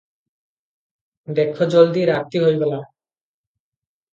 ଦେଖ 1.39 1.67
ଜଲଦି, 1.75 2.07
ରାତି 2.13 2.43
ହୋଇଗଲା। 2.45 2.81